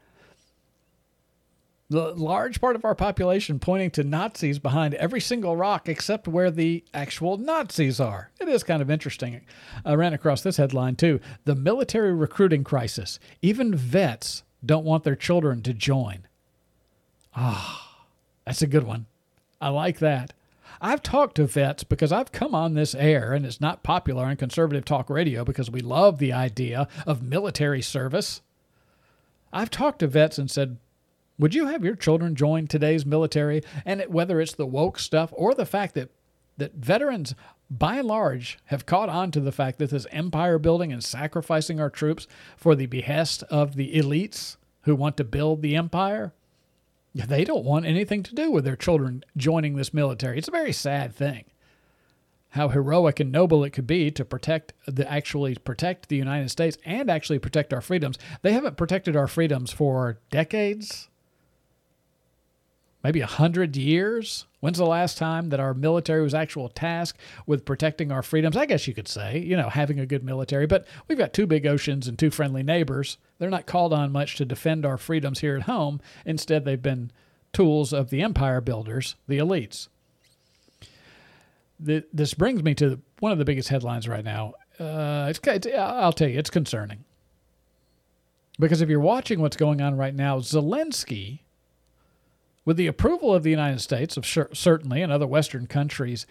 [1.90, 6.50] The large part of our population pointing to Nazis behind every single rock except where
[6.50, 8.32] the actual Nazis are.
[8.42, 9.42] It is kind of interesting.
[9.86, 11.20] I ran across this headline too.
[11.46, 13.20] The military recruiting crisis.
[13.42, 16.28] Even vets don't want their children to join.
[17.36, 18.06] Ah,
[18.46, 19.06] that's a good one.
[19.62, 20.34] I like that.
[20.82, 24.36] I've talked to vets because I've come on this air and it's not popular on
[24.36, 28.42] conservative talk radio because we love the idea of military service.
[29.54, 30.78] I've talked to vets and said,
[31.38, 33.62] would you have your children join today's military?
[33.86, 36.10] And whether it's the woke stuff or the fact that,
[36.58, 37.36] that veterans,
[37.70, 41.80] by and large, have caught on to the fact that this empire building and sacrificing
[41.80, 46.34] our troops for the behest of the elites who want to build the empire,
[47.24, 50.38] they don't want anything to do with their children joining this military.
[50.38, 51.46] It's a very sad thing.
[52.50, 56.78] How heroic and noble it could be to protect the actually protect the United States
[56.86, 58.18] and actually protect our freedoms.
[58.42, 61.10] They haven't protected our freedoms for decades,
[63.06, 64.48] maybe a hundred years.
[64.62, 68.58] When's the last time that our military was actual tasked with protecting our freedoms?
[68.58, 71.46] I guess you could say, you know, having a good military, but we've got two
[71.46, 73.20] big oceans and two friendly neighbors.
[73.38, 76.02] They're not called on much to defend our freedoms here at home.
[76.26, 77.12] Instead, they've been
[77.54, 79.88] tools of the empire builders, the elites.
[81.80, 84.54] The, this brings me to one of the biggest headlines right now.
[84.80, 87.04] Uh, it's, it's, I'll tell you, it's concerning.
[88.58, 91.42] Because if you're watching what's going on right now, Zelensky
[92.66, 96.26] with the approval of the United States, of certainly, and other Western countries,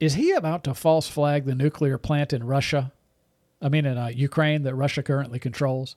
[0.00, 2.92] is he about to false flag the nuclear plant in Russia?
[3.60, 5.96] I mean, in uh, Ukraine that Russia currently controls?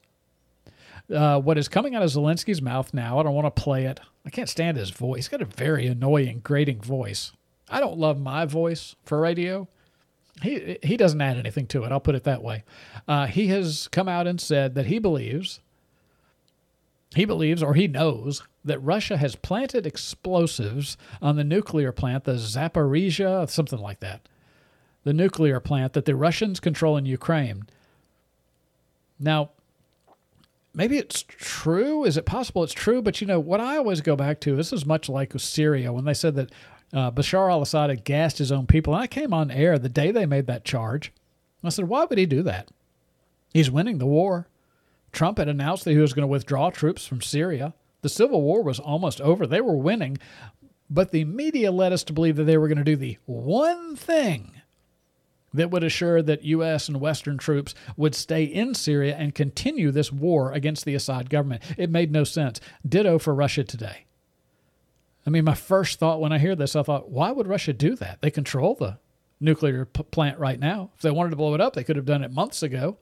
[1.14, 4.00] Uh, what is coming out of Zelensky's mouth now, I don't want to play it.
[4.26, 5.18] I can't stand his voice.
[5.18, 7.32] He's got a very annoying, grating voice.
[7.70, 9.68] I don't love my voice for radio.
[10.42, 12.64] He, he doesn't add anything to it, I'll put it that way.
[13.08, 15.60] Uh, he has come out and said that he believes
[17.16, 22.34] he believes, or he knows, that Russia has planted explosives on the nuclear plant, the
[22.34, 24.28] Zaporizhia, something like that,
[25.04, 27.64] the nuclear plant that the Russians control in Ukraine.
[29.20, 29.50] Now,
[30.74, 32.04] maybe it's true.
[32.04, 33.02] Is it possible it's true?
[33.02, 36.06] But you know, what I always go back to, this is much like Syria when
[36.06, 36.52] they said that
[36.94, 38.94] uh, Bashar al Assad had gassed his own people.
[38.94, 41.12] And I came on air the day they made that charge.
[41.64, 42.70] I said, why would he do that?
[43.54, 44.48] He's winning the war.
[45.12, 47.74] Trump had announced that he was going to withdraw troops from Syria.
[48.02, 49.46] The civil war was almost over.
[49.46, 50.18] They were winning,
[50.90, 53.96] but the media led us to believe that they were going to do the one
[53.96, 54.62] thing
[55.54, 56.88] that would assure that U.S.
[56.88, 61.64] and Western troops would stay in Syria and continue this war against the Assad government.
[61.78, 62.60] It made no sense.
[62.88, 64.06] Ditto for Russia today.
[65.26, 67.96] I mean, my first thought when I hear this, I thought, why would Russia do
[67.96, 68.22] that?
[68.22, 68.98] They control the
[69.40, 70.92] nuclear p- plant right now.
[70.96, 72.98] If they wanted to blow it up, they could have done it months ago.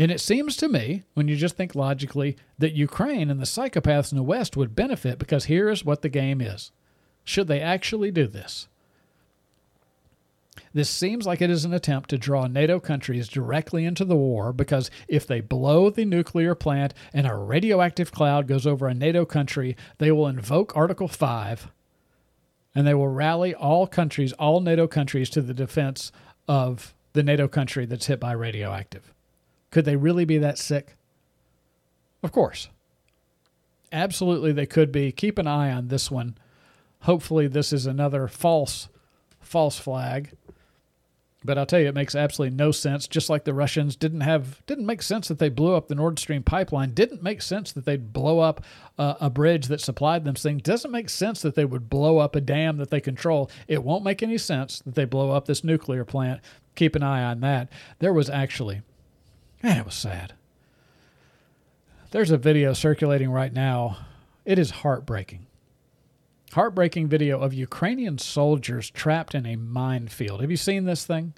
[0.00, 4.10] And it seems to me, when you just think logically, that Ukraine and the psychopaths
[4.10, 6.72] in the West would benefit because here is what the game is.
[7.22, 8.66] Should they actually do this?
[10.72, 14.54] This seems like it is an attempt to draw NATO countries directly into the war
[14.54, 19.26] because if they blow the nuclear plant and a radioactive cloud goes over a NATO
[19.26, 21.70] country, they will invoke Article 5
[22.74, 26.10] and they will rally all countries, all NATO countries, to the defense
[26.48, 29.12] of the NATO country that's hit by radioactive.
[29.70, 30.96] Could they really be that sick?
[32.22, 32.68] Of course.
[33.92, 35.12] Absolutely, they could be.
[35.12, 36.36] Keep an eye on this one.
[37.02, 38.88] Hopefully, this is another false,
[39.40, 40.32] false flag.
[41.42, 43.08] But I'll tell you, it makes absolutely no sense.
[43.08, 46.18] Just like the Russians didn't have, didn't make sense that they blew up the Nord
[46.18, 46.92] Stream pipeline.
[46.92, 48.62] Didn't make sense that they'd blow up
[48.98, 50.60] uh, a bridge that supplied them things.
[50.60, 53.50] Doesn't make sense that they would blow up a dam that they control.
[53.68, 56.42] It won't make any sense that they blow up this nuclear plant.
[56.74, 57.70] Keep an eye on that.
[58.00, 58.82] There was actually,
[59.62, 60.34] man, it was sad.
[62.10, 63.98] There's a video circulating right now.
[64.44, 65.46] It is heartbreaking.
[66.52, 70.40] Heartbreaking video of Ukrainian soldiers trapped in a minefield.
[70.40, 71.34] Have you seen this thing?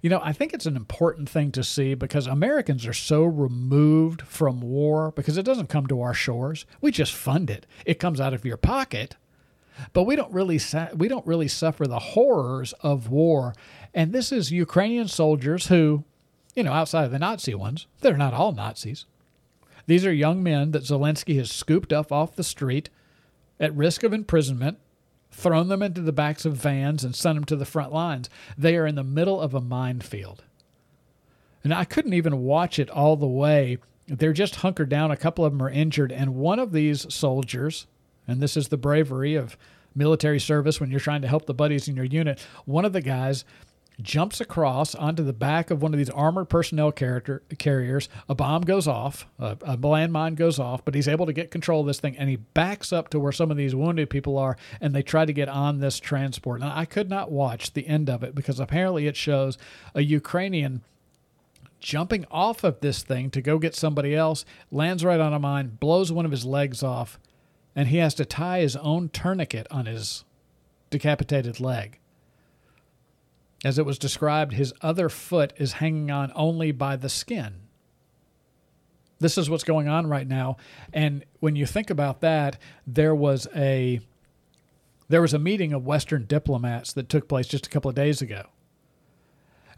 [0.00, 4.22] You know, I think it's an important thing to see because Americans are so removed
[4.22, 6.66] from war because it doesn't come to our shores.
[6.80, 7.66] We just fund it.
[7.84, 9.16] It comes out of your pocket.
[9.92, 10.60] But we don't really
[10.94, 13.54] we don't really suffer the horrors of war.
[13.92, 16.04] And this is Ukrainian soldiers who,
[16.54, 19.06] you know, outside of the Nazi ones, they're not all Nazis.
[19.86, 22.88] These are young men that Zelensky has scooped up off the street
[23.60, 24.78] at risk of imprisonment,
[25.30, 28.30] thrown them into the backs of vans, and sent them to the front lines.
[28.56, 30.44] They are in the middle of a minefield.
[31.62, 33.78] And I couldn't even watch it all the way.
[34.06, 35.10] They're just hunkered down.
[35.10, 36.12] A couple of them are injured.
[36.12, 37.86] And one of these soldiers,
[38.28, 39.56] and this is the bravery of
[39.94, 43.00] military service when you're trying to help the buddies in your unit, one of the
[43.00, 43.44] guys
[44.02, 48.08] jumps across onto the back of one of these armored personnel character, carriers.
[48.28, 51.80] A bomb goes off, a, a landmine goes off, but he's able to get control
[51.80, 54.56] of this thing and he backs up to where some of these wounded people are
[54.80, 56.60] and they try to get on this transport.
[56.60, 59.58] And I could not watch the end of it because apparently it shows
[59.94, 60.82] a Ukrainian
[61.78, 65.76] jumping off of this thing to go get somebody else, lands right on a mine,
[65.78, 67.18] blows one of his legs off,
[67.76, 70.24] and he has to tie his own tourniquet on his
[70.88, 71.98] decapitated leg.
[73.64, 77.54] As it was described, his other foot is hanging on only by the skin.
[79.18, 80.58] This is what's going on right now.
[80.92, 84.00] And when you think about that, there was a
[85.08, 88.22] there was a meeting of Western diplomats that took place just a couple of days
[88.22, 88.44] ago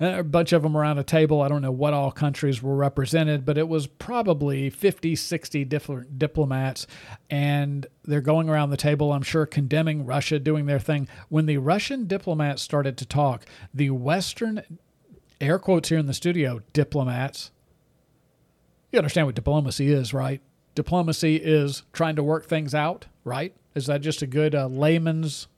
[0.01, 1.41] a bunch of them around a table.
[1.41, 6.19] I don't know what all countries were represented, but it was probably 50, 60 different
[6.19, 6.87] diplomats.
[7.31, 11.09] And they're going around the table, I'm sure, condemning Russia, doing their thing.
[11.29, 14.63] When the Russian diplomats started to talk, the Western,
[15.41, 17.51] air quotes here in the studio, diplomats,
[18.93, 20.41] you understand what diplomacy is, right?
[20.75, 23.55] Diplomacy is trying to work things out, right?
[23.75, 25.49] Is that just a good uh, layman's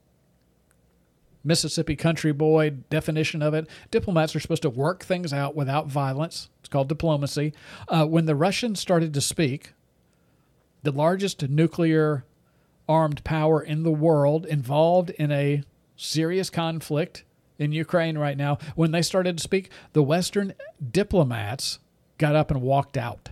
[1.43, 3.67] Mississippi country boy definition of it.
[3.91, 6.49] Diplomats are supposed to work things out without violence.
[6.59, 7.53] It's called diplomacy.
[7.87, 9.73] Uh, when the Russians started to speak,
[10.83, 12.25] the largest nuclear
[12.87, 15.63] armed power in the world involved in a
[15.95, 17.23] serious conflict
[17.57, 20.53] in Ukraine right now, when they started to speak, the Western
[20.91, 21.79] diplomats
[22.17, 23.29] got up and walked out.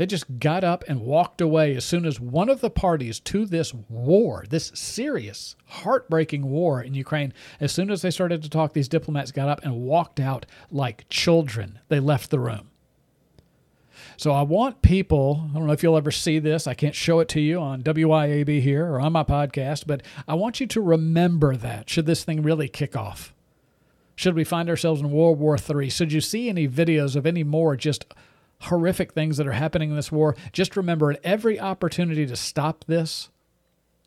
[0.00, 3.44] They just got up and walked away as soon as one of the parties to
[3.44, 8.72] this war, this serious, heartbreaking war in Ukraine, as soon as they started to talk,
[8.72, 11.80] these diplomats got up and walked out like children.
[11.88, 12.70] They left the room.
[14.16, 17.20] So I want people, I don't know if you'll ever see this, I can't show
[17.20, 20.80] it to you on WIAB here or on my podcast, but I want you to
[20.80, 23.34] remember that should this thing really kick off.
[24.16, 25.90] Should we find ourselves in World War III?
[25.90, 28.06] Should you see any videos of any more just
[28.62, 32.84] horrific things that are happening in this war, just remember at every opportunity to stop
[32.86, 33.30] this,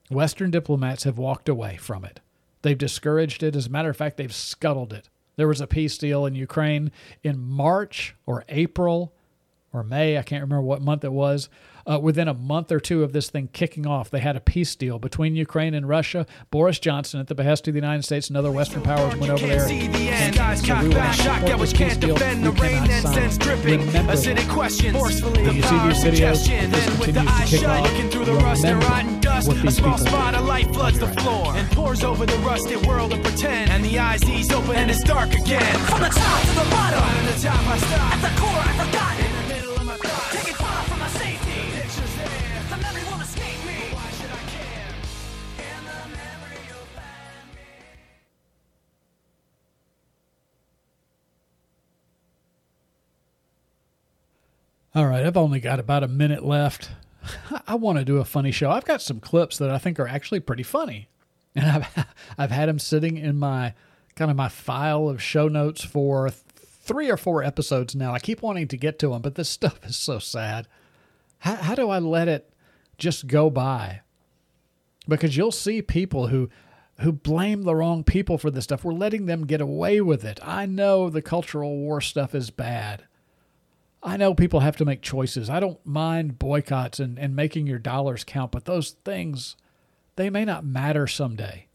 [0.10, 2.20] Western diplomats have walked away from it.
[2.62, 3.56] They've discouraged it.
[3.56, 5.10] As a matter of fact, they've scuttled it.
[5.36, 6.92] There was a peace deal in Ukraine
[7.24, 9.14] in March or April
[9.74, 11.50] or May, I can't remember what month it was,
[11.86, 14.76] uh, within a month or two of this thing kicking off, they had a peace
[14.76, 16.26] deal between Ukraine and Russia.
[16.52, 19.46] Boris Johnson, at the behest of the United States and other Western powers, went over
[19.48, 22.16] there and said, "We want to support this peace deal.
[22.16, 24.48] We cannot sign." Remember that.
[24.50, 28.12] question forcefully when you see these videos, this continues to kick off.
[28.12, 29.48] through the rust and Remember rotten dust.
[29.48, 30.40] what A these small people spot did.
[30.42, 33.72] of light floods the floor and pours over the rusted world of pretend.
[33.72, 35.76] And the eyes ease open and it's dark again.
[35.90, 38.14] From the top to the bottom, from the top I stop.
[38.14, 39.20] At the core I forgot.
[39.20, 39.33] In
[54.96, 56.92] All right, I've only got about a minute left.
[57.68, 58.70] I want to do a funny show.
[58.70, 61.10] I've got some clips that I think are actually pretty funny,
[61.56, 63.74] and I've I've had them sitting in my
[64.16, 68.14] kind of my file of show notes for three or four episodes now.
[68.14, 70.68] I keep wanting to get to them, but this stuff is so sad.
[71.40, 72.54] How, how do I let it
[72.98, 74.02] just go by?
[75.08, 76.50] because you'll see people who
[77.00, 78.84] who blame the wrong people for this stuff.
[78.84, 80.40] We're letting them get away with it.
[80.44, 83.06] I know the cultural war stuff is bad.
[84.04, 85.50] I know people have to make choices.
[85.50, 89.56] I don't mind boycotts and, and making your dollars count, but those things,
[90.18, 91.68] they may not matter someday.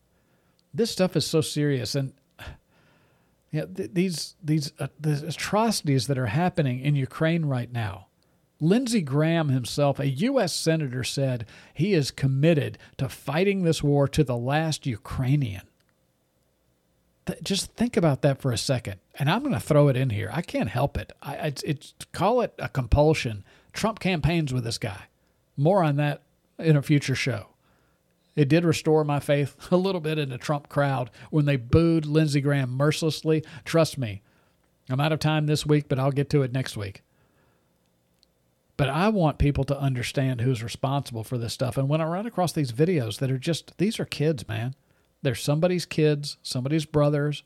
[0.75, 1.95] This stuff is so serious.
[1.95, 2.13] And
[3.51, 8.09] yeah, th- these these uh, the atrocities that are happening in Ukraine right now.
[8.61, 10.53] Lindsey Graham himself, a U.S.
[10.53, 15.63] senator, said he is committed to fighting this war to the last Ukrainian.
[17.29, 20.09] Th- just think about that for a second, and I'm going to throw it in
[20.09, 20.31] here.
[20.33, 21.13] I can't help it.
[21.23, 23.45] I, it's, it's call it a compulsion.
[23.75, 25.05] Trump campaigns with this guy.
[25.55, 26.23] More on that
[26.59, 27.49] in a future show.
[28.35, 32.07] It did restore my faith a little bit in the Trump crowd when they booed
[32.07, 33.45] Lindsey Graham mercilessly.
[33.67, 34.23] Trust me,
[34.89, 37.03] I'm out of time this week, but I'll get to it next week.
[38.79, 41.77] But I want people to understand who's responsible for this stuff.
[41.77, 44.75] And when I run across these videos that are just, these are kids, man.
[45.23, 47.43] They're somebody's kids, somebody's brothers,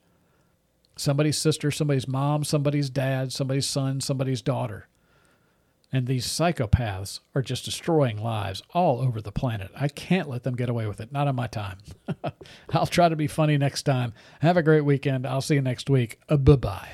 [0.96, 4.88] somebody's sister, somebody's mom, somebody's dad, somebody's son, somebody's daughter.
[5.94, 9.70] And these psychopaths are just destroying lives all over the planet.
[9.76, 11.12] I can't let them get away with it.
[11.12, 11.78] Not on my time.
[12.70, 14.14] I'll try to be funny next time.
[14.40, 15.26] Have a great weekend.
[15.26, 16.18] I'll see you next week.
[16.30, 16.88] Uh, bye bye.